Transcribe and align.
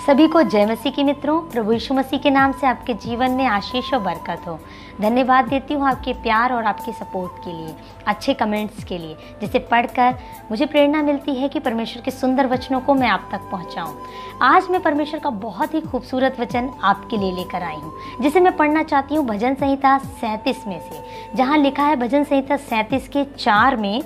सभी 0.00 0.26
को 0.28 0.42
जय 0.42 0.64
मसीह 0.66 0.92
के 0.92 1.02
मित्रों, 1.04 1.40
प्रभु 1.42 1.72
यीशु 1.72 1.94
मसीह 1.94 2.18
के 2.18 2.30
नाम 2.30 2.52
से 2.52 2.66
आपके 2.66 2.94
जीवन 2.96 3.30
में 3.30 3.44
आशीष 3.46 3.92
और 3.94 4.00
बरकत 4.00 4.46
हो। 4.48 4.58
धन्यवाद 5.00 5.48
देती 5.48 5.74
हूँ 5.74 5.86
आपके 5.88 6.12
प्यार 6.22 6.52
और 6.52 6.64
आपके 6.64 6.92
सपोर्ट 6.92 7.44
के 7.44 7.52
लिए, 7.52 7.74
अच्छे 8.06 8.34
कमेंट्स 8.34 8.84
के 8.84 8.98
लिए, 8.98 9.16
जिसे 9.40 9.58
पढ़कर 9.70 10.14
मुझे 10.50 10.66
प्रेरणा 10.66 11.02
मिलती 11.02 11.34
है 11.34 11.48
कि 11.48 11.60
परमेश्वर 11.60 12.02
के 12.02 12.10
सुंदर 12.10 12.46
वचनों 12.46 12.80
को 12.80 12.94
मैं 12.94 13.08
आप 13.08 13.28
तक 13.32 13.48
पहुँचाऊँ। 13.50 13.94
आज 14.42 14.68
मैं 14.70 14.82
परमेश्वर 14.82 15.20
का 15.20 15.30
बहुत 15.30 15.74
ही 15.74 15.80
खूबसूरत 15.80 16.40
वचन 16.40 16.70
आपके 16.82 17.16
लिए 17.16 17.32
लेकर 17.32 17.62
आई 17.62 17.76
हूँ, 17.76 17.92
जिसे 18.20 18.40
मैं 18.40 18.56
पढ़ना 18.56 18.82
चाहती 18.82 19.14
हूँ 19.14 19.26
भजन 19.26 19.54
संहिता 19.54 19.96
सैंतीस 19.98 20.66
में 20.66 20.80
से, 20.80 21.02
जहाँ 21.36 21.58
लिखा 21.58 21.86
है 21.86 21.96
भजन 21.96 22.24
संहिता 22.24 22.56
सैंतीस 22.58 23.08
के 23.08 23.24
चार 23.36 23.76
में 23.76 24.02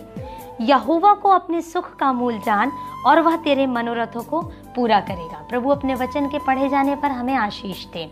यहोवा 0.60 1.14
को 1.14 1.28
अपने 1.28 1.60
सुख 1.60 1.96
का 1.96 2.12
मूल 2.12 2.38
जान 2.38 2.72
और 3.06 3.20
वह 3.20 3.36
तेरे 3.36 3.66
मनोरथों 3.66 4.22
को 4.22 4.40
पूरा 4.76 5.00
करेगा। 5.00 5.46
प्रभु 5.48 5.70
अपने 5.70 5.94
वचन 5.94 6.28
के 6.28 6.38
पढ़े 6.38 6.68
जाने 6.68 6.96
पर 6.96 7.10
हमें 7.10 7.34
आशीष 7.34 7.86
दे। 7.86 8.10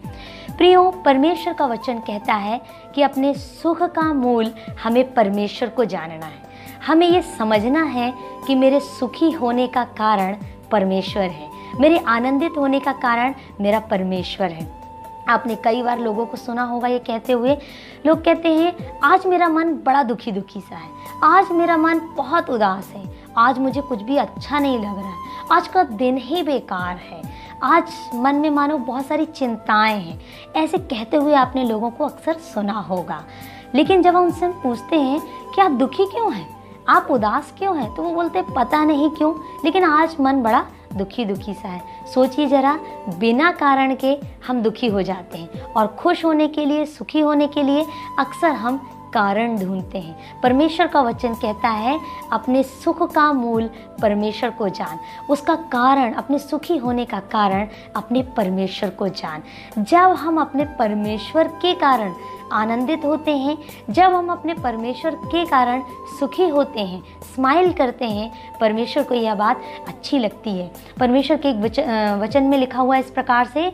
प्रियो, 0.57 0.91
परमेश्वर 0.91 1.53
का 1.53 1.67
वचन 1.67 1.99
कहता 1.99 2.35
है 2.35 2.63
कि 2.95 3.03
अपने 3.03 3.35
सुख 3.35 3.83
का 3.83 4.13
मूल 4.13 4.55
हमें 4.83 5.15
परमेश्वर 5.15 5.69
को 5.69 5.85
जानना 5.85 6.27
है। 6.27 6.43
हमें 6.87 7.09
ये 7.09 7.23
समझना 7.23 7.83
है 7.83 8.15
कि 8.47 8.55
मेरे 8.55 8.81
सुखी 8.81 9.31
होने 9.31 9.67
का 9.67 9.85
कारण 9.85 10.37
परमेश्वर 10.71 11.23
है। 11.23 11.51
मेरे 11.81 11.99
आनंदित 11.99 12.53
होने 12.59 12.81
का 12.81 12.93
कारण 12.93 13.35
मेरा 13.61 13.81
परमेश्वर 13.81 14.51
है। 14.51 14.82
आपने 15.29 15.55
कई 15.55 15.83
बार 15.83 15.99
लोगों 15.99 16.27
को 16.27 16.37
सुना 16.37 16.63
होगा 16.63 16.89
ये 16.89 16.99
कहते 16.99 17.33
हुए। 17.33 17.59
लोग 18.07 18.25
कहते 18.25 18.49
हैं, 18.49 19.01
आज 19.01 19.27
मेरा 19.27 19.49
मन 19.49 19.73
बड़ा 19.73 20.03
दुखी 20.03 20.33
दुखी 20.33 20.61
सा 20.61 20.77
है। 20.77 20.89
आज 21.25 21.51
मेरा 21.53 21.77
मन 21.77 22.01
बहुत 22.17 22.51
उदास 22.51 22.93
है। 22.97 23.19
आज 23.39 23.59
मुझे 23.59 23.81
कुछ 23.81 24.03
भी 24.03 24.17
अच्छा 24.17 24.59
नहीं 24.59 24.79
लग 24.79 24.99
रहा 24.99 25.09
है। 25.09 25.15
आज 25.53 25.69
का 25.69 25.83
दिन 25.83 26.17
ही 26.17 26.43
बेकार 26.43 26.97
है। 26.97 27.23
आज 27.63 27.85
मन 28.15 28.35
में 28.35 28.51
मानो 28.51 28.79
बहुत 28.79 29.07
सारी 29.07 29.25
चिंताएँ 29.25 30.01
हैं। 30.01 30.21
ऐसे 30.57 30.79
कहते 30.79 31.17
हुए 31.17 31.35
आपने 31.35 31.65
लोगों 31.65 31.91
को 31.91 32.05
अक्सर 32.05 32.33
सुना 32.33 32.73
होगा। 32.73 33.25
लेकिन 33.75 34.03
जब 34.03 34.17
हम 34.17 34.25
उनसे 34.25 34.49
पूछते 34.49 35.01
हैं, 35.01 35.23
कि 35.55 35.61
आप 35.61 35.71
दुखी 35.71 36.07
क्यों 36.07 36.33
हैं? 36.33 36.63
आप 36.89 37.09
उदास 37.11 37.55
क्यों 37.59 37.79
हैं? 37.79 37.95
तो 37.95 38.03
वो 38.03 38.11
बोलते 38.11 38.43
पता 38.43 38.85
नहीं 38.85 39.11
क्यों। 39.11 39.35
लेकिन 39.65 39.85
आज 39.85 40.17
मन 40.21 40.43
बड़ा 40.43 40.67
दुखी 40.97 41.25
दुखी 41.25 41.55
सा 41.55 41.69
है। 41.69 41.83
सोचिए 42.15 42.47
जरा, 42.47 42.79
बिना 43.19 43.51
कारण 43.53 43.95
के 43.95 44.17
हम 44.47 44.63
दुखी 44.63 44.87
हो 44.87 45.03
जाते 45.03 45.39
हैं 45.39 45.63
और 45.63 45.87
खुश 45.87 46.25
होने 46.25 46.49
के 46.49 46.65
लिए, 46.65 46.85
सुखी 46.87 47.21
होने 47.21 47.47
के 47.47 47.63
लिए 47.63 47.87
अक्सर 48.19 48.51
हम 48.55 48.81
कारण 49.15 49.57
ढूंढते 49.59 49.99
हैं। 49.99 50.41
परमेश्वर 50.43 50.87
का 50.87 51.01
वचन 51.03 51.35
कहता 51.35 51.69
है, 51.69 51.99
अपने 52.33 52.63
सुख 52.63 53.03
का 53.13 53.33
मूल 53.33 53.71
परमेश्वर 54.03 54.51
को 54.51 54.69
जान। 54.69 54.99
उसका 55.31 55.55
कारण, 55.73 56.13
अपने 56.13 56.39
सुखी 56.39 56.77
होने 56.77 57.05
का 57.05 57.21
कारण, 57.33 57.67
अपने 57.97 58.23
परमेश्वर 58.37 58.91
को 58.91 59.09
जान। 59.09 59.43
जब 59.79 60.13
हम 60.19 60.41
अपने 60.41 60.65
परमेश्वर 60.79 61.49
के 61.63 61.75
कारण 61.75 62.15
आनंदित 62.53 63.05
होते 63.05 63.37
हैं, 63.37 63.57
जब 63.91 64.15
हम 64.15 64.29
अपने 64.29 64.55
परमेश्वर 64.55 65.15
के 65.25 65.45
कारण 65.47 65.83
सुखी 66.19 66.49
होते 66.49 66.81
हैं 66.81 67.03
स्माइल 67.35 67.73
करते 67.73 68.05
हैं, 68.05 68.33
परमेश्वर 68.61 69.03
को 69.03 69.15
यह 69.15 69.35
बात 69.35 69.63
अच्छी 69.89 70.19
लगती 70.19 70.59
है। 70.59 70.71
परमेश्वर 71.01 71.37
के 71.37 71.49
एक 71.49 72.21
वचन 72.23 72.43
में 72.43 72.59
लिखा 72.59 72.79
हुआ 72.79 72.97
इस 72.97 73.11
प्रकार 73.11 73.47
से 73.47 73.71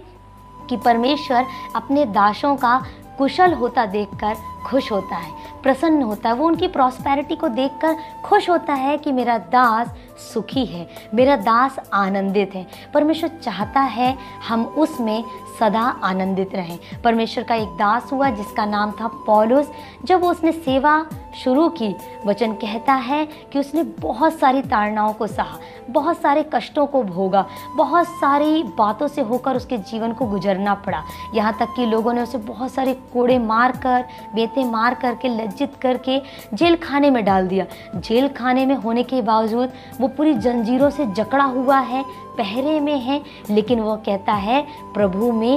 कि 0.69 0.77
परमेश्वर 0.77 1.45
अपने 1.77 2.05
दासों 2.05 2.55
का 2.57 2.83
कुशल 3.19 3.53
होता 3.53 3.85
देखकर 3.87 4.35
खुश 4.67 4.91
होता 4.93 5.17
है, 5.17 5.31
प्रसन्न 5.63 6.03
होता 6.03 6.29
है। 6.29 6.35
वो 6.35 6.47
उनकी 6.47 6.69
प्रॉस्पैरिटी 6.69 7.37
को 7.37 7.49
देखकर 7.49 7.97
खुश 8.25 8.49
होता 8.51 8.75
है 8.75 8.97
कि 8.99 9.13
मेरा 9.13 9.37
दास 9.53 9.95
सुखी 10.25 10.65
है, 10.67 10.89
मेरा 11.15 11.37
दास 11.39 11.77
आनंदित 11.95 12.55
है। 12.55 12.67
परमेश्वर 12.95 13.31
चाहता 13.43 13.81
है 13.81 14.17
हम 14.49 14.65
उसमें 14.79 15.25
सदा 15.61 15.81
आनंदित 16.05 16.55
रहें। 16.55 16.79
परमेश्वर 17.05 17.45
का 17.45 17.55
एक 17.55 17.69
दास 17.79 18.11
हुआ 18.13 18.31
जिसका 18.31 18.67
नाम 18.67 18.91
था 18.91 19.07
पौलुस। 19.27 19.71
जब 20.05 20.25
उसने 20.25 20.53
सेवा 20.53 21.05
शुरू 21.37 21.69
की, 21.71 21.95
वचन 22.27 22.53
कहता 22.53 22.95
है 22.95 23.27
कि 23.53 23.59
उसने 23.59 23.83
बहुत 24.01 24.39
सारी 24.39 24.63
ताड़नाओं 24.63 25.13
को 25.13 25.27
सहा, 25.27 25.59
बहुत 25.91 26.21
सारे 26.21 26.45
कष्टों 26.55 26.87
को 26.87 27.03
भोगा, 27.03 27.45
बहुत 27.77 28.09
सारी 28.11 28.63
बातों 28.79 29.09
से 29.09 29.23
होकर 29.23 29.57
उसके 29.57 29.79
जीवन 29.81 30.13
को 30.13 30.27
गुजरना 30.27 30.75
पड़ा। 30.77 31.03
यहाँ 31.35 31.57
तक 31.61 31.75
कि 31.77 31.87
लोगों 31.87 32.13
ने 32.13 32.23
उसे 32.23 32.39
बहुत 32.39 32.73
सारे 32.73 32.95
कोड़े 33.13 33.39
मार 33.39 33.77
कर 33.77 34.05
बेते 34.35 34.65
मार 34.65 34.95
करके 34.95 35.29
लज्जित 35.29 35.75
करके 35.83 36.21
जेल 36.55 36.77
खाने 36.79 37.11
में 37.11 37.25
डाल 37.25 37.49
दिया। 37.49 37.67
जेल 37.97 38.29
खाने 38.29 38.67
में 38.67 38.75
होने 38.77 39.03
के 39.03 39.23
बावजूद 39.23 39.73
वो 40.01 40.09
पूरी 40.09 40.35
जंजीरों 40.37 40.91
से 40.91 41.07
जकड़ा 41.07 41.45
हुआ 41.45 41.79
है, 41.79 42.05
पहरे 42.39 42.79
में 42.81 42.99
है, 42.99 43.21
लेकिन 43.51 43.81
वो 43.81 43.95
कहता 43.97 44.33
है, 44.33 44.61
प्रभु 44.95 45.31
में 45.33 45.48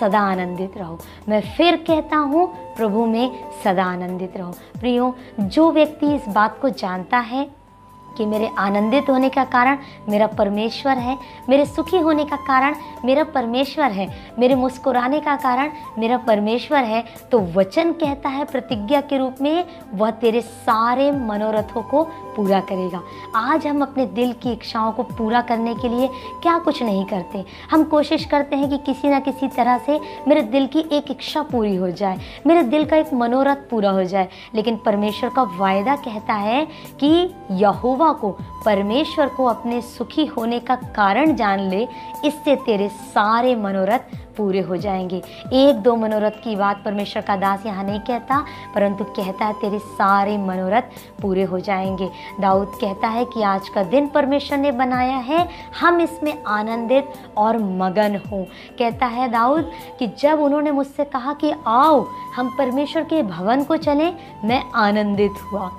सदा 0.00 0.20
आनंदित 0.22 0.76
रहो। 0.76 0.98
मैं 1.28 1.40
फिर 1.56 1.76
कहता 1.86 2.16
हूँ, 2.16 2.46
प्रभु 2.76 3.06
में 3.06 3.30
सदा 3.64 3.84
आनंदित 3.84 4.36
रहो। 4.36 4.52
प्रियो, 4.80 5.14
जो 5.40 5.70
व्यक्ति 5.72 6.14
इस 6.14 6.28
बात 6.28 6.58
को 6.60 6.68
जानता 6.70 7.18
है 7.18 7.48
कि 8.16 8.24
मेरे 8.26 8.50
आनंदित 8.58 9.08
होने 9.10 9.28
का 9.28 9.44
कारण 9.44 9.78
मेरा 10.08 10.26
परमेश्वर 10.28 10.98
है, 10.98 11.16
मेरे 11.48 11.66
सुखी 11.66 11.98
होने 11.98 12.24
का 12.24 12.36
कारण 12.36 12.74
मेरा 13.04 13.24
परमेश्वर 13.24 13.90
है, 13.90 14.08
मेरे 14.38 14.54
मुस्कुराने 14.54 15.20
का 15.20 15.36
कारण 15.36 15.70
मेरा 15.98 16.16
परमेश्वर 16.18 16.84
है 16.84 17.04
तो 17.32 17.40
वचन 17.54 17.92
कहता 17.92 18.28
है 18.28 18.44
प्रतिज्ञा 18.44 19.00
के 19.00 19.18
रूप 19.18 19.36
में 19.40 19.64
वह 19.94 20.10
तेरे 20.10 20.40
सारे 20.40 21.10
मनोरथों 21.12 21.82
को 21.82 22.02
पूरा 22.40 22.60
करेगा। 22.60 23.02
आज 23.36 23.66
हम 23.66 23.82
अपने 23.82 24.04
दिल 24.08 24.32
की 24.32 24.52
इच्छाओं 24.52 24.92
को 24.92 25.02
पूरा 25.02 25.40
करने 25.40 25.74
के 25.74 25.88
लिए 25.88 26.08
क्या 26.42 26.56
कुछ 26.58 26.82
नहीं 26.82 27.04
करते। 27.04 27.44
हम 27.70 27.82
कोशिश 27.84 28.24
करते 28.24 28.56
हैं 28.56 28.68
कि 28.70 28.78
किसी 28.86 29.08
ना 29.08 29.18
किसी 29.20 29.48
तरह 29.48 29.78
से 29.78 29.98
मेरे 30.28 30.42
दिल 30.44 30.66
की 30.66 30.84
एक 30.92 31.10
इच्छा 31.10 31.42
पूरी 31.42 31.74
हो 31.76 31.90
जाए, 31.90 32.18
मेरे 32.46 32.62
दिल 32.64 32.84
का 32.84 32.96
एक 32.96 33.12
मनोरथ 33.14 33.68
पूरा 33.70 33.90
हो 33.90 34.04
जाए। 34.04 34.28
लेकिन 34.54 34.76
परमेश्वर 34.76 35.30
का 35.30 35.42
वायदा 35.58 35.96
कहता 35.98 36.34
है 36.34 36.66
कि 37.00 37.10
यहोवा 37.52 38.12
को, 38.12 38.30
परमेश्वर 38.64 39.28
को 39.28 39.44
अपने 39.46 39.80
सुखी 39.82 40.26
होने 40.26 40.60
का 40.60 40.74
कारण 40.96 41.34
जान 41.36 41.68
ले, 41.70 41.86
इससे 42.24 42.56
तेरे 42.56 42.88
सारे 42.88 43.54
मनोरथ 43.56 44.29
पूरे 44.40 44.60
हो 44.60 44.76
जाएँगे। 44.76 45.16
एक 45.52 45.80
दो 45.82 45.94
मनोरथ 45.96 46.42
की 46.44 46.54
बात 46.56 46.82
परमेश्वर 46.84 47.22
का 47.22 47.36
दास 47.36 47.66
यहाँ 47.66 47.84
नहीं 47.84 48.00
कहता, 48.00 48.38
परंतु 48.74 49.04
कहता 49.06 49.44
है 49.44 49.52
तेरे 49.52 49.78
सारे 49.78 50.36
मनोरथ 50.38 50.82
पूरे 51.22 51.42
हो 51.42 51.58
जाएँगे। 51.60 52.08
दाऊद 52.40 52.72
कहता 52.80 53.08
है 53.08 53.24
कि 53.24 53.42
आज 53.42 53.68
का 53.68 53.82
दिन 53.84 54.06
परमेश्वर 54.08 54.58
ने 54.58 54.70
बनाया 54.72 55.16
है, 55.18 55.46
हम 55.80 56.00
इसमें 56.00 56.32
आनंदित 56.48 57.12
और 57.36 57.58
मगन 57.58 58.20
हो। 58.30 58.42
कहता 58.78 59.06
है 59.06 59.28
दाऊद 59.28 59.70
कि 59.98 60.06
जब 60.18 60.40
उन्होंने 60.40 60.70
मुझसे 60.70 61.04
कहा 61.04 61.34
कि 61.34 61.52
आओ, 61.66 62.06
हम 62.36 62.54
परमेश्वर 62.58 63.04
के 63.04 63.22
भवन 63.22 63.64
को 63.64 63.76
चलें, 63.76 64.12
मैं 64.44 64.62
आनंदित 64.76 65.42
हुआ, 65.42 65.70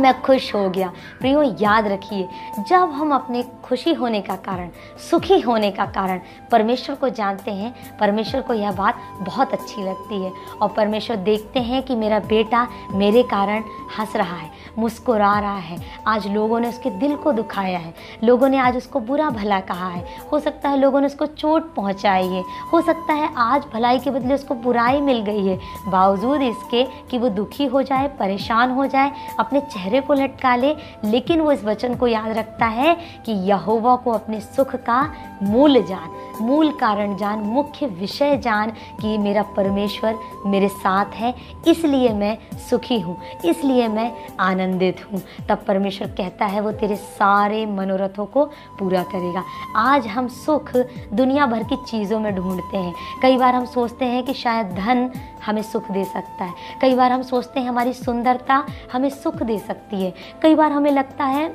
मैं 0.00 0.20
खुश 0.22 0.54
हो 0.54 0.68
गया। 0.70 0.92
प्रियो, 1.20 1.42
याद 1.60 1.86
रखिए, 1.86 2.28
जब 2.68 2.90
हम 2.90 3.14
अपने 3.14 3.42
खुशी 3.64 3.92
होने 3.92 4.20
का 4.20 4.36
कारण, 4.36 4.68
सुखी 5.10 5.40
होने 5.40 5.70
का 5.70 5.84
कारण। 5.86 6.20
परमेश्वर 6.50 6.96
को 6.96 7.08
जानते 7.08 7.50
हैं, 7.50 7.98
परमेश्वर 7.98 8.40
को 8.40 8.54
यह 8.54 8.72
बात 8.72 8.98
बहुत 9.20 9.52
अच्छी 9.52 9.84
लगती 9.84 10.22
है। 10.22 10.32
और 10.62 10.68
परमेश्वर 10.68 11.16
देखते 11.16 11.60
हैं 11.60 11.82
कि 11.82 11.94
मेरा 11.94 12.18
बेटा 12.18 12.66
मेरे 12.90 13.22
कारण 13.22 13.62
हंस 13.98 14.16
रहा 14.16 14.36
है, 14.36 14.50
मुस्कुरा 14.78 15.38
रहा 15.38 15.56
है। 15.56 15.78
आज 16.06 16.26
लोगों 16.26 16.60
ने 16.60 16.68
उसके 16.68 16.90
दिल 16.90 17.16
को 17.16 17.32
दुखाया 17.32 17.78
है। 17.78 17.94
लोगों 18.24 18.48
ने 18.48 18.58
आज 18.58 18.76
उसको 18.76 19.00
बुरा 19.00 19.30
भला 19.30 19.60
कहा 19.60 19.88
है। 19.88 20.04
हो 20.32 20.38
सकता 20.40 20.68
है 20.68 20.78
लोगों 20.78 21.00
ने 21.00 21.06
उसको 21.06 21.26
चोट 21.26 21.74
पहुँचाई 21.74 22.26
है। 22.26 22.44
हो 22.72 22.80
सकता 22.80 23.12
है 23.12 23.34
आज 23.36 23.64
भलाई 23.74 23.98
के 23.98 24.10
बदले 24.10 24.34
उसको 24.34 24.54
बुराई 24.54 25.00
मिल 25.00 25.20
गई 25.20 25.46
है। 25.46 25.58
बावजूद 25.88 26.42
इसके 26.42 26.84
कि 26.84 27.18
वो 27.18 27.28
दुखी 27.28 27.66
हो 27.66 27.82
जाए, 27.82 28.08
परेशान 28.08 28.70
हो 28.70 28.86
जाए, 28.86 29.12
अपने 29.40 29.60
चेहरे 29.60 30.00
को 30.00 30.14
लटका 30.14 30.56
ले, 30.56 30.76
लेकिन 31.04 31.40
वो 31.40 31.52
इस 31.52 31.64
वचन 31.64 31.94
को 31.94 32.06
याद 32.06 32.38
रखता 32.38 32.66
है 32.66 32.96
कि 33.26 33.53
यहोवा 33.54 33.96
को 33.96 34.12
अपने 34.12 34.40
सुख 34.40 34.74
का 34.76 35.02
मूल 35.42 35.82
जान, 35.82 36.10
मूल 36.40 36.70
कारण 36.70 37.16
जान, 37.16 37.38
मुख्य 37.38 37.86
विषय 37.86 38.36
जान 38.36 38.70
कि 39.00 39.16
मेरा 39.18 39.42
परमेश्वर 39.56 40.18
मेरे 40.46 40.68
साथ 40.68 41.14
है, 41.14 41.34
इसलिए 41.68 42.12
मैं 42.12 42.36
सुखी 42.70 42.98
हूँ, 43.00 43.16
इसलिए 43.44 43.88
मैं 43.88 44.10
आनंदित 44.40 45.04
हूँ। 45.04 45.20
तब 45.48 45.64
परमेश्वर 45.68 46.08
कहता 46.08 46.46
है, 46.46 46.60
वो 46.60 46.72
तेरे 46.72 46.96
सारे 46.96 47.64
मनोरथों 47.66 48.26
को 48.26 48.44
पूरा 48.78 49.02
करेगा। 49.02 49.44
आज 49.76 50.06
हम 50.06 50.28
सुख 50.28 50.76
दुनिया 51.12 51.46
भर 51.46 51.62
की 51.62 51.76
चीज़ों 51.86 52.20
में 52.20 52.34
ढूंढते 52.34 52.76
हैं। 52.76 52.94
कई 53.22 53.36
बार 53.36 53.54
हम 53.54 53.64
सोचते 53.66 54.04
हैं 54.04 54.22
कि 54.24 54.34
शायद 54.34 54.74
धन 54.74 55.10
हमें 55.46 55.62
सुख 55.62 55.90
दे 55.90 56.04
सकता 56.04 56.44
है। 56.44 56.54
कई 56.80 56.94
बार 56.94 57.12
हम 57.12 57.22
सोचते 57.22 57.60
हैं, 57.60 57.68
हमारी 57.68 57.92
सुंदरता 57.92 58.64
हमें 58.92 59.08
सुख 59.10 59.42
दे 59.42 59.58
सकती 59.58 60.02
है। 60.02 60.12
कई 60.42 60.54
बार 60.54 60.72
हमें 60.72 60.90
लगता 60.90 61.24
है 61.24 61.48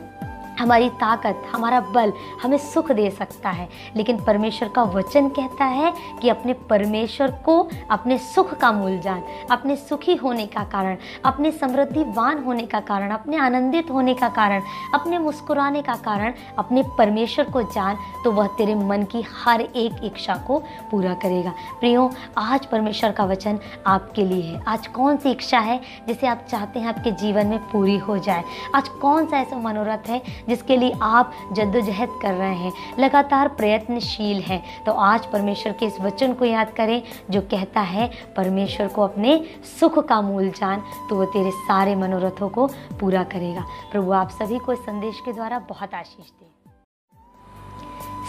हमारी 0.59 0.89
ताकत, 0.89 1.43
हमारा 1.51 1.79
बल 1.81 2.13
हमें 2.43 2.57
सुख 2.57 2.91
दे 2.91 3.09
सकता 3.09 3.49
है। 3.49 3.69
लेकिन 3.95 4.23
परमेश्वर 4.23 4.69
का 4.69 4.83
वचन 4.83 5.27
कहता 5.29 5.65
है 5.65 5.93
कि 6.21 6.29
अपने 6.29 6.53
परमेश्वर 6.69 7.31
को 7.45 7.67
अपने 7.91 8.17
सुख 8.17 8.53
का 8.53 8.71
मूल 8.71 8.99
जान, 8.99 9.23
अपने 9.51 9.75
सुखी 9.75 10.15
होने 10.15 10.45
का 10.45 10.63
कारण, 10.63 10.97
अपने 11.25 11.51
समृद्धिवान 11.51 12.43
होने 12.43 12.63
का 12.63 12.79
कारण, 12.79 13.11
अपने 13.11 13.37
आनंदित 13.37 13.91
होने 13.91 14.13
का 14.13 14.29
कारण, 14.29 14.61
अपने 14.93 15.17
मुस्कुराने 15.17 15.81
का 15.81 15.95
कारण, 15.95 16.33
अपने 16.59 16.83
परमेश्वर 16.97 17.45
को 17.45 17.61
जान 17.63 17.97
तो 18.23 18.31
वह 18.31 18.47
तेरे 18.47 18.75
मन 18.75 19.03
की 19.03 19.23
हर 19.45 19.61
एक 19.61 20.03
इच्छा 20.03 20.35
को 20.47 20.57
पूरा 20.91 21.13
करेगा। 21.13 21.53
प्रियो, 21.79 22.09
आज 22.37 22.65
परमेश्वर 22.65 23.11
का 23.11 23.25
वचन 23.25 23.59
आपके 23.87 24.25
लिए 24.25 24.43
है। 24.43 24.63
आज 24.67 24.87
कौन 24.87 25.17
सी 25.17 25.31
इच्छा 25.31 25.59
है 25.59 25.79
जिसे 26.07 26.27
आप 26.27 26.45
चाहते 26.49 26.79
हैं 26.79 26.87
आपके 26.87 27.11
जीवन 27.13 27.47
में 27.47 27.59
पूरी 27.59 27.97
हो 27.97 28.17
जाए? 28.17 28.43
आज 28.75 28.87
कौन 28.89 29.25
सा 29.25 29.37
ऐसा 29.37 29.57
मनोरथ 29.57 30.09
है 30.09 30.21
जिसके 30.49 30.77
लिए 30.77 30.93
आप 31.01 31.33
जद्दोजहद 31.53 32.19
कर 32.21 32.33
रहे 32.33 32.55
हैं, 32.55 32.71
लगातार 32.99 33.47
प्रयत्नशील 33.49 34.41
हैं। 34.41 34.63
तो 34.85 34.91
आज 34.91 35.25
परमेश्वर 35.25 35.73
के 35.73 35.85
इस 35.85 35.99
वचन 36.01 36.33
को 36.33 36.45
याद 36.45 36.73
करें, 36.73 37.01
जो 37.29 37.41
कहता 37.41 37.81
है, 37.81 38.09
परमेश्वर 38.37 38.87
को 38.87 39.01
अपने 39.01 39.39
सुख 39.79 39.99
का 39.99 40.21
मूल 40.21 40.49
जान 40.51 40.83
तो 41.09 41.15
वो 41.15 41.25
तेरे 41.25 41.51
सारे 41.51 41.95
मनोरथों 41.95 42.49
को 42.49 42.67
पूरा 42.99 43.23
करेगा। 43.25 43.65
प्रभु, 43.91 44.11
आप 44.11 44.29
सभी 44.31 44.59
को 44.59 44.73
इस 44.73 44.79
संदेश 44.79 45.21
के 45.25 45.33
द्वारा 45.33 45.59
बहुत 45.59 45.93
आशीष 45.93 46.29
दें। 46.29 46.48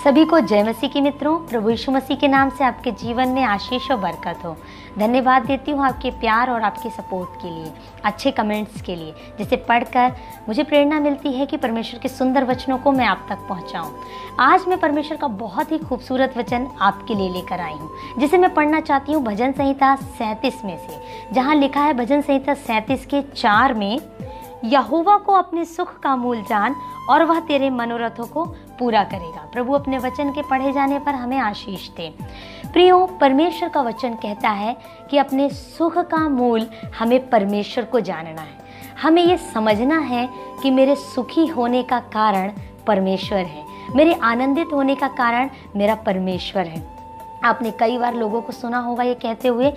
सभी 0.04 0.24
को 0.24 0.38
जय 0.40 0.62
मसीह 0.62 0.90
की 0.90 1.00
मित्रों, 1.00 1.36
प्रभु 1.46 1.70
यीशु 1.70 1.92
मसीह 1.92 2.16
के 2.16 2.28
नाम 2.28 2.50
से 2.50 2.64
आपके 2.64 2.90
जीवन 2.92 3.28
में 3.28 3.42
आशीष 3.44 3.90
और 3.90 3.96
बरकत 3.96 4.44
हो। 4.44 4.54
धन्यवाद 4.98 5.44
देती 5.46 5.70
हूँ 5.70 5.84
आपके 5.86 6.10
प्यार 6.10 6.50
और 6.50 6.62
आपके 6.62 6.90
सपोर्ट 6.90 7.36
के 7.42 7.48
लिए, 7.48 7.72
अच्छे 8.04 8.30
कमेंट्स 8.30 8.80
के 8.82 8.96
लिए, 8.96 9.12
जिसे 9.38 9.56
पढ़कर 9.68 10.14
मुझे 10.48 10.62
प्रेरणा 10.62 11.00
मिलती 11.00 11.32
है 11.32 11.46
कि 11.46 11.56
परमेश्वर 11.56 12.00
के 12.00 12.08
सुंदर 12.08 12.44
वचनों 12.44 12.78
को 12.78 12.92
मैं 12.92 13.06
आप 13.06 13.26
तक 13.28 13.46
पहुँचाऊँ। 13.48 13.92
आज 14.40 14.66
मैं 14.68 14.78
परमेश्वर 14.80 15.16
का 15.16 15.28
बहुत 15.36 15.72
ही 15.72 15.78
खूबसूरत 15.78 16.36
वचन 16.36 16.68
आपके 16.80 17.14
लिए 17.14 17.30
लेकर 17.32 17.60
आई 17.60 17.74
हूँ, 17.74 17.90
जिसे 18.18 18.38
मैं 18.38 18.52
पढ़ना 18.54 18.80
चाहती 18.80 19.12
हूँ 19.12 19.22
भजन 19.24 19.52
संहिता 19.52 19.94
सैंतीस 19.96 20.64
में 20.64 20.76
से, 20.78 21.00
जहाँ 21.32 21.54
लिखा 21.54 21.80
है 21.80 21.94
भजन 21.94 22.20
संहिता 22.20 22.54
सैंतीस 22.56 23.06
के 23.06 23.22
चार 23.34 23.74
में, 23.74 23.98
यहोवा 24.64 25.16
को 25.16 25.32
अपने 25.32 25.64
सुख 25.64 25.98
का 26.00 26.16
मूल 26.16 26.42
जान 26.42 26.74
और 27.10 27.22
वह 27.24 27.38
तेरे 27.40 27.70
मनोरथों 27.70 28.26
को 28.26 28.44
पूरा 28.80 29.04
करेगा। 29.04 29.48
प्रभु 29.52 29.72
अपने 29.72 29.98
वचन 29.98 30.32
के 30.32 30.42
पढ़े 30.42 30.72
जाने 30.72 30.98
पर 30.98 31.14
हमें 31.14 31.38
आशीष 31.38 31.88
दे। 31.88 32.14
प्रियो, 32.72 33.06
परमेश्वर 33.20 33.68
का 33.68 33.82
वचन 33.82 34.14
कहता 34.14 34.48
है 34.48 34.76
कि 35.10 35.18
अपने 35.18 35.48
सुख 35.50 35.98
का 35.98 36.28
मूल 36.28 36.66
हमें 36.98 37.30
परमेश्वर 37.30 37.84
को 37.84 38.00
जानना 38.00 38.42
है। 38.42 38.58
हमें 39.02 39.22
ये 39.22 39.36
समझना 39.36 39.98
है 39.98 40.28
कि 40.62 40.70
मेरे 40.70 40.94
सुखी 40.96 41.46
होने 41.46 41.82
का 41.82 42.00
कारण 42.00 42.52
परमेश्वर 42.86 43.38
है। 43.38 43.64
मेरे 43.96 44.14
आनंदित 44.14 44.66
होने 44.72 44.94
का 44.94 45.08
कारण 45.08 45.50
मेरा 45.76 45.94
परमेश्वर 45.94 46.66
है। 46.66 47.00
आपने 47.44 47.70
कई 47.70 47.98
बार 47.98 48.14
लोगों 48.14 48.40
को 48.42 48.52
सुना 48.52 48.78
होगा 48.78 49.02
ये 49.02 49.14
कहते 49.14 49.48
हुए। 49.48 49.72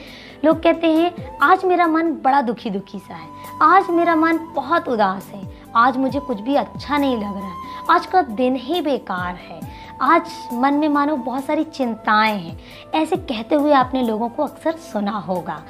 लोग 0.46 0.64
कहते 0.64 0.88
हैं, 0.88 1.38
आज 1.42 1.66
मेरा 1.66 1.88
मन 1.88 2.14
बड़ा 2.14 2.42
दुखी 2.42 2.70
दुखी 2.70 3.00
सा 3.00 3.16
है। 3.16 3.28
आज 3.62 3.90
मेरा 3.90 4.16
मन 4.16 4.40
बहुत 4.56 4.90
उदास 4.90 5.32
है। 5.34 5.42
आज 5.76 5.98
मुझे 5.98 6.20
कुछ 6.20 6.40
भी 6.40 6.56
अच्छा 6.56 6.98
नहीं 6.98 7.16
लग 7.16 7.38
रहा 7.38 7.48
है। 7.48 7.63
आज 7.90 8.06
का 8.06 8.22
दिन 8.22 8.56
ही 8.56 8.82
बेकार 8.82 9.36
है। 9.36 9.60
आज 10.02 10.32
मन 10.54 10.74
में 10.74 10.90
मानो 10.90 11.16
बहुत 11.16 11.46
सारी 11.46 11.64
चिंताएँ 11.64 12.40
हैं। 12.40 12.60
ऐसे 12.96 13.16
कहते 13.16 13.56
हुए 13.56 13.72
आपने 13.72 14.04
लोगों 14.04 14.30
को 14.30 14.44
अक्सर 14.44 14.72
सुना 14.72 15.12
होगा। 15.12 15.64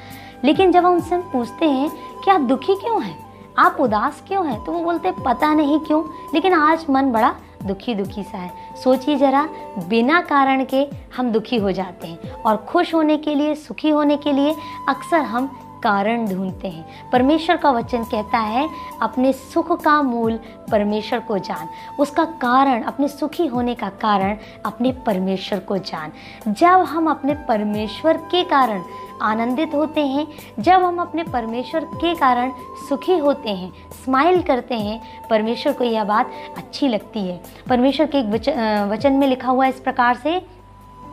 लेकिन 0.44 0.72
जब 0.72 0.86
हम 0.86 0.92
उनसे 0.92 1.18
पूछते 1.18 1.66
हैं 1.66 1.90
कि 2.24 2.30
आप 2.30 2.40
दुखी 2.40 2.74
क्यों 2.74 3.02
हैं? 3.02 3.26
आप 3.58 3.76
उदास 3.80 4.24
क्यों 4.28 4.46
हैं? 4.46 4.64
तो 4.64 4.72
वो 4.72 4.84
बोलते, 4.84 5.12
पता 5.12 5.54
नहीं 5.54 5.80
क्यों, 5.80 6.04
लेकिन 6.34 6.52
आज 6.52 6.86
मन 6.90 7.12
बड़ा 7.12 7.34
दुखी 7.62 7.94
दुखी 7.94 8.22
सा 8.22 8.38
है। 8.38 8.52
सोचिए 8.84 9.16
जरा, 9.16 9.48
बिना 9.88 10.20
कारण 10.20 10.64
के 10.64 10.88
हम 11.16 11.30
दुखी 11.30 11.56
हो 11.56 11.72
जाते 11.72 12.06
हैं 12.06 12.32
और 12.32 12.56
खुश 12.56 12.94
होने 12.94 13.16
के 13.16 13.34
लिए, 13.34 13.54
सुखी 13.54 13.90
होने 13.90 14.16
के 14.16 14.32
लिए 14.32 14.56
अक्सर 14.88 15.20
हम 15.20 15.63
कारण 15.84 16.26
ढूंढते 16.26 16.68
हैं। 16.68 17.10
परमेश्वर 17.12 17.56
का 17.56 17.70
वचन 17.70 18.04
कहता 18.04 18.38
है, 18.38 18.68
अपने 19.02 19.32
सुख 19.32 19.72
का 19.82 20.00
मूल 20.02 20.38
परमेश्वर 20.70 21.20
को 21.20 21.38
जान। 21.38 21.68
उसका 22.00 22.24
कारण, 22.24 22.82
अपने 22.82 23.08
सुखी 23.08 23.46
होने 23.46 23.74
का 23.74 23.88
कारण, 24.02 24.36
अपने 24.66 24.92
परमेश्वर 25.06 25.58
को 25.58 25.78
जान। 25.78 26.12
जब 26.48 26.84
हम 26.88 27.10
अपने 27.10 27.34
परमेश्वर 27.48 28.16
के 28.30 28.42
कारण 28.44 28.82
आनंदित 29.22 29.74
होते 29.74 30.06
हैं, 30.06 30.26
जब 30.58 30.82
हम 30.82 30.98
अपने 30.98 31.22
परमेश्वर 31.24 31.84
के 31.84 32.14
कारण 32.14 32.52
सुखी 32.88 33.18
होते 33.18 33.50
हैं 33.50 33.72
स्माइल 34.04 34.42
करते 34.42 34.74
हैं, 34.74 35.00
परमेश्वर 35.30 35.72
को 35.72 35.84
यह 35.84 36.04
बात 36.04 36.30
अच्छी 36.56 36.88
लगती 36.88 37.20
है। 37.20 37.40
परमेश्वर 37.68 38.06
के 38.06 38.18
एक 38.18 38.90
वचन 38.90 39.12
में 39.12 39.26
लिखा 39.28 39.50
हुआ 39.50 39.66
इस 39.66 39.80
प्रकार 39.80 40.14
से 40.16 40.38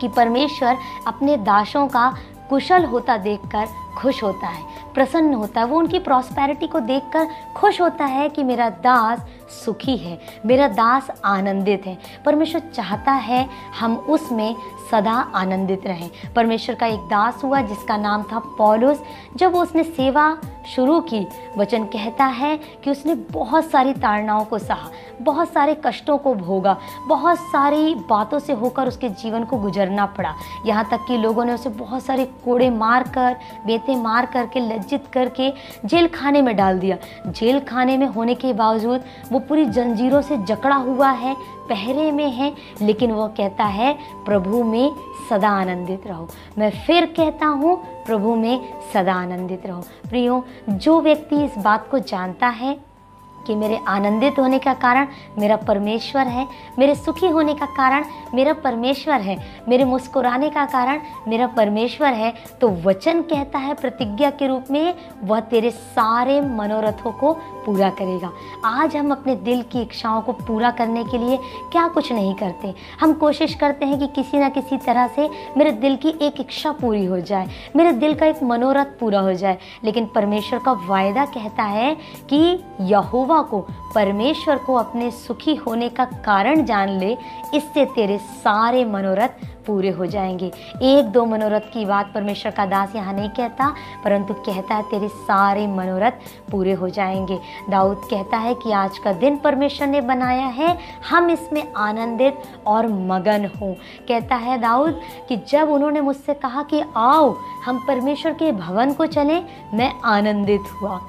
कि 0.00 0.08
परमेश्वर 0.08 0.76
अपने 1.06 1.36
दासों 1.36 1.86
का 1.88 2.12
कुशल 2.50 2.84
होता 2.84 3.16
देखकर 3.18 3.66
खुश 3.98 4.22
होता 4.22 4.46
है, 4.46 4.62
प्रसन्न 4.94 5.34
होता 5.34 5.60
है। 5.60 5.66
वो 5.66 5.78
उनकी 5.78 5.98
प्रॉस्पैरिटी 5.98 6.66
को 6.66 6.80
देखकर 6.80 7.28
खुश 7.56 7.80
होता 7.80 8.04
है 8.04 8.28
कि 8.28 8.44
मेरा 8.44 8.68
दास 8.84 9.26
सुखी 9.64 9.96
है, 9.96 10.18
मेरा 10.46 10.68
दास 10.68 11.10
आनंदित 11.24 11.86
है। 11.86 11.98
परमेश्वर 12.24 12.62
चाहता 12.74 13.12
है 13.12 13.48
हम 13.80 13.96
उसमें 13.96 14.54
सदा 14.90 15.12
आनंदित 15.34 15.86
रहें। 15.86 16.10
परमेश्वर 16.36 16.74
का 16.74 16.86
एक 16.86 17.00
दास 17.00 17.42
हुआ 17.44 17.60
जिसका 17.60 17.96
नाम 17.96 18.22
था 18.22 18.38
पौलुस। 18.58 19.02
जब 19.36 19.54
उसने 19.56 19.82
सेवा 19.82 20.36
शुरू 20.66 21.00
की, 21.00 21.26
वचन 21.58 21.84
कहता 21.84 22.24
है 22.24 22.56
कि 22.84 22.90
उसने 22.90 23.14
बहुत 23.30 23.64
सारी 23.64 23.92
ताड़नाओं 23.92 24.44
को 24.44 24.58
सहा, 24.58 24.90
बहुत 25.22 25.52
सारे 25.52 25.76
कष्टों 25.86 26.18
को 26.18 26.34
भोगा, 26.34 26.76
बहुत 27.08 27.38
सारी 27.38 27.94
बातों 28.10 28.38
से 28.38 28.52
होकर 28.52 28.88
उसके 28.88 29.08
जीवन 29.08 29.44
को 29.44 29.58
गुजरना 29.58 30.06
पड़ा। 30.06 30.34
यहाँ 30.66 30.84
तक 30.90 31.04
कि 31.08 31.16
लोगों 31.16 31.44
ने 31.44 31.52
उसे 31.52 31.70
बहुत 31.70 32.02
सारे 32.02 32.24
कोड़े 32.44 32.70
मार 32.70 33.02
कर 33.08 33.36
मार 33.90 34.26
करके, 34.26 34.60
लज्जित 34.60 35.06
करके 35.12 35.52
जेल 35.84 36.08
खाने 36.08 36.42
में 36.42 36.56
डाल 36.56 36.78
दिया। 36.78 36.96
जेल 37.28 37.60
खाने 37.60 37.96
में 37.96 38.06
होने 38.06 38.34
के 38.34 38.52
बावजूद 38.52 39.04
वो 39.32 39.38
पूरी 39.38 39.64
जंजीरों 39.64 40.22
से 40.22 40.36
जकड़ा 40.36 40.76
हुआ 40.76 41.10
है, 41.10 41.34
पहरे 41.68 42.12
में 42.12 42.30
है, 42.30 42.52
लेकिन 42.82 43.12
वो 43.12 43.28
कहता 43.28 43.64
है, 43.64 43.92
प्रभु 44.24 44.62
में 44.62 44.94
सदा 45.30 45.48
आनंदित 45.48 46.06
रहो। 46.06 46.28
मैं 46.58 46.70
फिर 46.86 47.06
कहता 47.06 47.46
हूँ, 47.46 47.76
प्रभु 48.04 48.34
में 48.34 48.72
सदा 48.92 49.14
आनंदित 49.14 49.66
रहो। 49.66 49.80
प्रियो, 50.08 50.44
जो 50.68 51.00
व्यक्ति 51.00 51.44
इस 51.44 51.58
बात 51.58 51.88
को 51.90 51.98
जानता 51.98 52.48
है 52.48 52.91
कि 53.46 53.54
मेरे 53.54 53.80
आनंदित 53.88 54.38
होने 54.38 54.58
का 54.58 54.74
कारण 54.74 55.06
मेरा 55.38 55.56
परमेश्वर 55.58 56.26
है, 56.26 56.46
मेरे 56.78 56.94
सुखी 56.94 57.28
होने 57.28 57.54
का 57.54 57.66
कारण 57.66 58.04
मेरा 58.34 58.52
परमेश्वर 58.54 59.20
है, 59.20 59.36
मेरे 59.68 59.84
मुस्कुराने 59.84 60.50
का 60.50 60.64
कारण 60.66 61.00
मेरा 61.28 61.46
परमेश्वर 61.46 62.12
है। 62.14 62.32
तो 62.60 62.68
वचन 62.84 63.22
कहता 63.22 63.58
है 63.58 63.74
प्रतिज्ञा 63.74 64.30
के 64.30 64.46
रूप 64.46 64.70
में 64.70 64.94
वह 65.24 65.40
तेरे 65.42 65.70
सारे 65.70 66.40
मनोरथों 66.40 67.12
को 67.12 67.32
पूरा 67.66 67.88
करेगा। 67.90 68.30
आज 68.64 68.96
हम 68.96 69.10
अपने 69.12 69.34
दिल 69.38 69.62
की 69.62 69.80
इच्छाओं 69.82 70.20
को 70.22 70.32
पूरा 70.32 70.70
करने 70.70 71.04
के 71.04 71.18
लिए 71.18 71.36
क्या 71.72 71.86
कुछ 71.88 72.12
नहीं 72.12 72.34
करते। 72.34 72.72
हम 73.00 73.12
कोशिश 73.14 73.54
करते 73.54 73.86
हैं 73.86 73.98
कि 73.98 74.06
किसी 74.14 74.38
ना 74.38 74.48
किसी 74.48 74.76
तरह 74.76 75.06
से 75.08 75.28
मेरे 75.56 75.70
दिल 75.72 75.96
की 75.96 76.14
एक 76.22 76.40
इच्छा 76.40 76.72
पूरी 76.72 77.04
हो 77.04 77.20
जाए, 77.20 77.46
मेरे 77.76 77.92
दिल 77.92 78.14
का 78.14 78.26
एक 78.26 78.42
मनोरथ 78.42 78.98
पूरा 79.00 79.20
हो 79.20 79.32
जाए। 79.34 79.58
लेकिन 79.84 80.06
परमेश्वर 80.06 80.58
का 80.58 80.72
वायदा 80.86 81.24
कहता 81.26 81.62
है 81.64 81.94
कि 82.30 82.38
यहोवा 82.80 83.31
को, 83.40 83.60
परमेश्वर 83.94 84.58
को 84.58 84.74
अपने 84.74 85.10
सुखी 85.10 85.54
होने 85.54 85.88
का 85.88 86.04
कारण 86.04 86.64
जान 86.64 86.88
ले, 86.88 87.18
इससे 87.54 87.84
तेरे 87.84 88.18
सारे 88.18 88.84
मनोरथ 88.84 89.28
पूरे 89.66 89.90
हो 89.90 90.06
जाएँगे। 90.06 90.52
एक 90.82 91.04
दो 91.04 91.24
मनोरथ 91.24 91.60
की 91.60 91.84
बात 91.84 92.12
परमेश्वर 92.14 92.52
का 92.52 92.66
दास 92.66 92.96
यहाँ 92.96 93.14
नहीं 93.14 93.28
कहता, 93.28 93.74
परंतु 94.04 94.34
कहता 94.34 94.74
है 94.74 94.82
तेरे 94.82 95.08
सारे 95.08 95.66
मनोरथ 95.66 96.12
पूरे 96.50 96.72
हो 96.72 96.88
जाएँगे। 96.88 97.38
दाऊद 97.70 97.96
कहता 98.10 98.36
है 98.36 98.54
कि 98.54 98.72
आज 98.72 98.98
का 98.98 99.12
दिन 99.12 99.36
परमेश्वर 99.36 99.86
ने 99.86 100.00
बनाया 100.00 100.46
है, 100.46 100.78
हम 101.10 101.30
इसमें 101.30 101.72
आनंदित 101.72 102.42
और 102.66 102.86
मगन 102.86 103.50
हो। 103.60 103.76
कहता 104.08 104.36
है 104.36 104.58
दाऊद 104.58 105.00
कि 105.28 105.36
जब 105.36 105.70
उन्होंने 105.70 106.00
मुझसे 106.00 106.34
कहा 106.34 106.62
कि 106.62 106.82
आओ, 106.96 107.36
हम 107.64 107.84
परमेश्वर 107.88 108.32
के 108.32 108.52
भवन 108.52 108.92
को 108.92 109.06
चलें, 109.06 109.44
मैं 109.74 110.00
आनंदित 110.04 110.60
हुआ। 110.82 111.00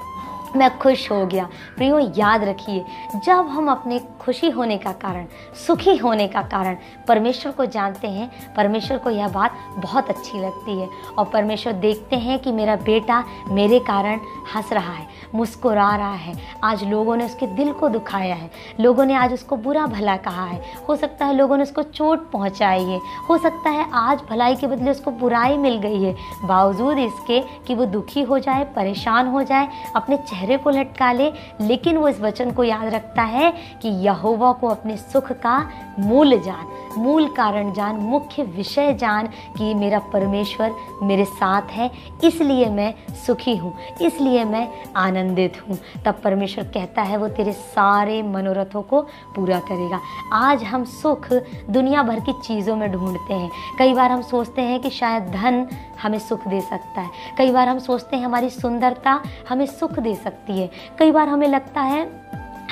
मैं 0.56 0.78
खुश 0.78 1.10
हो 1.12 1.26
गया। 1.26 1.48
प्रियो, 1.78 2.00
याद 2.18 2.44
रखिए, 2.44 2.84
जब 3.16 3.48
हम 3.48 3.70
अपने 3.72 4.00
खुशी 4.22 4.50
होने 4.50 4.78
का 4.78 4.92
कारण, 4.94 5.26
सुखी 5.58 5.96
होने 5.98 6.28
का 6.28 6.42
कारण 6.44 6.78
परमेश्वर 7.08 7.52
को 7.52 7.66
जानते 7.66 8.08
हैं, 8.08 8.30
परमेश्वर 8.56 8.98
को 8.98 9.10
यह 9.10 9.28
बात 9.28 9.58
बहुत 9.78 10.10
अच्छी 10.10 10.40
लगती 10.40 10.80
है 10.80 10.88
और 11.18 11.26
परमेश्वर 11.26 11.74
देखते 11.74 12.16
हैं 12.16 12.38
कि 12.40 12.52
मेरा 12.52 12.76
बेटा 12.76 13.24
मेरे 13.48 13.80
कारण 13.80 14.20
हंस 14.54 14.72
रहा 14.74 14.94
है, 14.94 15.08
मुस्कुरा 15.36 15.96
रहा 15.96 16.14
है। 16.14 16.34
आज 16.64 16.84
लोगों 16.84 17.16
ने 17.16 17.26
उसके 17.26 17.48
दिल 17.48 17.72
को 17.72 17.90
दुखाया 17.90 18.36
है, 18.36 18.50
लोगों 18.80 19.06
ने 19.06 19.14
आज 19.14 19.34
उसको 19.34 19.56
बुरा 19.58 19.86
भला 19.88 20.16
कहा 20.18 20.46
है। 20.46 20.62
हो 20.90 20.96
सकता 20.96 21.26
है 21.26 21.36
लोगों 21.36 21.58
ने 21.58 21.64
उसको 21.64 21.84
चोट 21.84 22.30
पहुँचाई 22.32 22.84
है, 22.84 23.00
हो 23.30 23.38
सकता 23.38 23.70
है 23.70 23.90
आज 23.94 24.22
भलाई 24.30 24.56
के 24.56 24.68
बदले 24.68 24.92
उसको 24.92 25.12
बुराई 25.14 25.58
मिल 25.58 25.78
गई 25.78 26.02
है। 26.04 26.16
बावजूद 26.44 26.98
इसके 27.00 27.42
कि 27.68 27.76
वो 27.76 27.86
दुखी 27.88 28.22
हो 28.22 28.40
जाए, 28.40 28.64
परेशान 28.76 29.28
हो 29.28 29.44
जाए, 29.44 29.68
अपने 29.96 30.18
चेहरे 30.20 30.42
चेहरे 30.44 30.58
को 30.58 30.70
लटका 30.70 31.12
ले 31.12 31.32
लेकिन 31.62 31.98
वो 31.98 32.08
इस 32.08 32.20
वचन 32.22 32.52
को 32.52 32.64
याद 32.64 32.94
रखता 32.94 33.24
है 33.24 33.52
कि 33.82 33.90
यहोवा 34.06 34.52
को 34.52 34.68
अपने 34.68 34.98
सुख 34.98 35.32
का 35.42 35.58
मूल 36.00 36.38
जान, 36.40 36.66
मूल 36.98 37.28
कारण 37.28 37.72
जान, 37.74 37.96
मुख्य 37.96 38.44
विषय 38.46 38.94
जान 38.94 39.28
कि 39.58 39.74
मेरा 39.74 40.00
परमेश्वर 40.14 40.72
मेरे 41.04 41.26
साथ 41.26 41.72
है, 41.72 41.90
इसलिए 42.24 42.70
मैं 42.70 42.94
सुखी 43.26 43.56
हूँ, 43.56 43.74
इसलिए 44.02 44.44
मैं 44.46 44.68
आनंदित 44.98 45.62
हूँ। 45.62 45.78
तब 46.06 46.20
परमेश्वर 46.24 46.64
कहता 46.74 47.02
है, 47.02 47.18
वो 47.18 47.28
तेरे 47.30 47.52
सारे 47.52 48.22
मनोरथों 48.24 48.82
को 48.82 49.02
पूरा 49.36 49.60
करेगा। 49.62 50.00
आज 50.34 50.64
हम 50.64 50.84
सुख 50.86 51.32
दुनिया 51.70 52.04
भर 52.04 52.20
की 52.20 52.34
चीज़ों 52.44 52.76
में 52.76 52.92
ढूंढते 52.92 53.34
हैं। 53.34 53.50
कई 53.80 53.94
बार 53.94 54.12
हम 54.12 54.22
सोचते 54.24 54.62
हैं 54.62 54.80
कि 54.82 54.90
शायद 54.90 55.32
धन 55.32 55.66
हमें 56.04 56.20
सुख 56.20 56.48
दे 56.48 56.62
सकता 56.62 57.02
है। 57.02 57.10
कई 57.38 57.52
बार 57.52 57.70
हम 57.70 57.80
सोचते 57.80 58.16
हैं, 58.16 58.26
हमारी 58.26 58.50
सुंदरता 58.50 59.20
हमें 59.50 59.66
सुख 59.66 60.00
दे 60.00 60.16
सकती 60.34 60.60
है। 60.60 60.70
कई 61.00 61.12
बार 61.12 61.28
हमें 61.28 61.48
लगता 61.48 61.82
है 61.82 62.06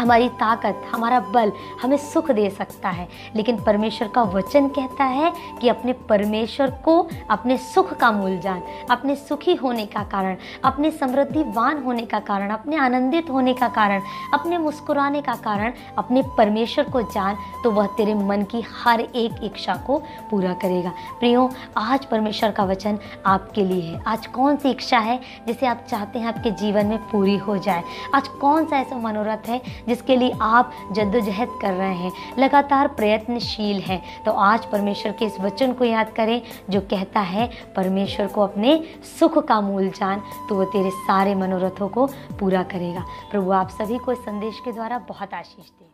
हमारी 0.01 0.29
ताकत, 0.29 0.81
हमारा 0.91 1.19
बल 1.19 1.51
हमें 1.81 1.97
सुख 1.97 2.31
दे 2.31 2.49
सकता 2.49 2.89
है। 2.89 3.07
लेकिन 3.35 3.63
परमेश्वर 3.63 4.07
का 4.07 4.23
वचन 4.23 4.67
कहता 4.67 5.03
है 5.03 5.31
कि 5.61 5.69
अपने 5.69 5.93
परमेश्वर 6.09 6.71
को 6.85 7.07
अपने 7.29 7.57
सुख 7.57 7.93
का 7.93 8.11
मूल 8.11 8.37
जान 8.37 8.61
अपने 8.91 9.15
सुखी 9.15 9.55
होने 9.55 9.85
का 9.85 10.03
कारण, 10.03 10.35
अपने 10.63 10.91
समृद्धिवान 10.91 11.83
होने 11.83 12.05
का 12.05 12.19
कारण, 12.19 12.49
अपने 12.49 12.75
आनंदित 12.75 13.29
होने 13.29 13.53
का 13.53 13.67
कारण, 13.69 14.01
अपने 14.33 14.57
मुस्कुराने 14.57 15.21
का 15.21 15.35
कारण, 15.35 15.73
अपने 15.97 16.23
परमेश्वर 16.37 16.85
को 16.85 17.01
जान 17.03 17.37
तो 17.63 17.71
वह 17.71 17.87
तेरे 17.87 18.13
मन 18.15 18.41
की 18.43 18.61
हर 18.75 18.99
एक 18.99 19.43
इच्छा 19.43 19.75
को 19.87 19.97
पूरा 20.31 20.53
करेगा। 20.53 20.91
प्रियो, 21.19 21.49
आज 21.77 22.05
परमेश्वर 22.05 22.51
का 22.51 22.63
वचन 22.63 22.97
आपके 23.25 23.65
लिए 23.65 23.81
है। 23.83 24.01
आज 24.07 24.27
कौन 24.27 24.55
सी 24.55 24.69
इच्छा 24.69 24.99
है 24.99 25.19
जिसे 25.47 25.65
आप 25.65 25.85
चाहते 25.89 26.19
हैं 26.19 26.27
आपके 26.27 26.51
जीवन 26.51 26.85
में 26.85 26.97
पूरी 27.09 27.37
हो 27.37 27.57
जाए? 27.57 27.83
आज 28.15 28.27
कौन 28.27 28.65
सा 28.65 28.77
ऐसा 28.77 28.97
मनोरथ 28.97 29.49
है 29.49 29.61
जिसके 29.91 30.15
लिए 30.15 30.31
आप 30.41 30.73
जद्दोजहद 30.91 31.57
कर 31.61 31.73
रहे 31.73 31.95
हैं, 31.95 32.11
लगातार 32.39 32.87
प्रयत्नशील 32.95 33.79
हैं। 33.81 34.01
तो 34.25 34.31
आज 34.31 34.65
परमेश्वर 34.65 35.11
के 35.11 35.25
इस 35.25 35.39
वचन 35.39 35.73
को 35.73 35.85
याद 35.85 36.11
करें, 36.11 36.41
जो 36.69 36.81
कहता 36.81 37.19
है, 37.19 37.49
परमेश्वर 37.75 38.27
को 38.27 38.41
अपने 38.41 38.79
सुख 39.19 39.37
का 39.47 39.59
मूल 39.61 39.89
जान 39.91 40.23
तो 40.49 40.55
वो 40.55 40.65
तेरे 40.65 40.89
सारे 40.91 41.35
मनोरथों 41.35 41.89
को 41.89 42.05
पूरा 42.39 42.63
करेगा। 42.65 43.05
प्रभु, 43.31 43.51
आप 43.51 43.69
सभी 43.71 43.97
को 43.97 44.11
इस 44.11 44.19
संदेश 44.19 44.61
के 44.65 44.71
द्वारा 44.71 44.97
बहुत 45.07 45.33
आशीष 45.33 45.69
दें। 45.69 45.90